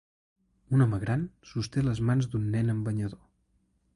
Un 0.77 0.83
home 0.85 0.99
gran 1.03 1.25
sosté 1.51 1.85
les 1.87 2.03
mans 2.09 2.29
d'un 2.31 2.49
nen 2.57 2.75
amb 2.75 2.89
banyador. 2.91 3.23